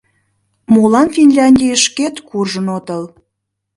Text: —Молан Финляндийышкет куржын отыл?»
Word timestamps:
—Молан 0.73 1.07
Финляндийышкет 1.15 2.15
куржын 2.27 2.67
отыл?» 2.77 3.03